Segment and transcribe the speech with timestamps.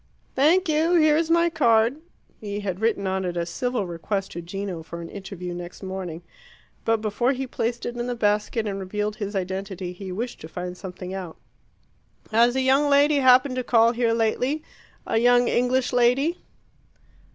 [0.33, 1.97] "Thank you here is my card."
[2.39, 6.23] He had written on it a civil request to Gino for an interview next morning.
[6.85, 10.47] But before he placed it in the basket and revealed his identity, he wished to
[10.47, 11.37] find something out.
[12.31, 14.63] "Has a young lady happened to call here lately
[15.05, 16.39] a young English lady?"